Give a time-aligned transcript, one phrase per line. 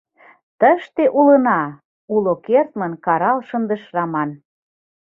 [0.59, 1.61] —Тыште улына!—
[2.15, 4.29] уло кертмын карал шындыш Раман.